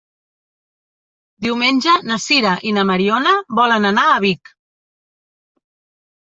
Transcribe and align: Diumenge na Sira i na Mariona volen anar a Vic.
Diumenge 1.47 1.93
na 2.11 2.17
Sira 2.23 2.53
i 2.69 2.71
na 2.79 2.85
Mariona 2.93 3.35
volen 3.61 3.87
anar 3.91 4.07
a 4.07 4.17
Vic. 4.27 4.53